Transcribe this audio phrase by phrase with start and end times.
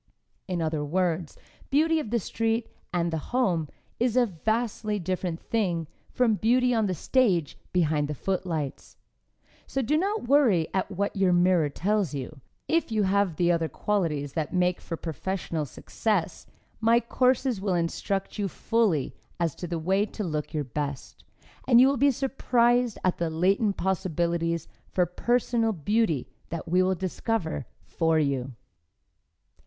[0.47, 1.37] In other words,
[1.69, 3.69] beauty of the street and the home
[3.99, 8.97] is a vastly different thing from beauty on the stage behind the footlights.
[9.67, 12.41] So do not worry at what your mirror tells you.
[12.67, 16.47] If you have the other qualities that make for professional success,
[16.79, 21.23] my courses will instruct you fully as to the way to look your best,
[21.67, 26.95] and you will be surprised at the latent possibilities for personal beauty that we will
[26.95, 28.53] discover for you.